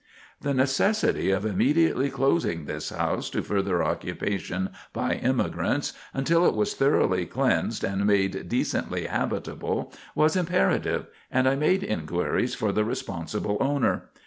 [0.41, 6.73] The necessity of immediately closing this house to further occupation by immigrants, until it was
[6.73, 13.57] thoroughly cleansed and made decently habitable, was imperative, and I made inquiries for the responsible
[13.59, 14.09] owner.